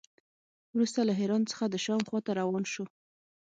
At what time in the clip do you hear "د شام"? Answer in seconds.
1.69-2.01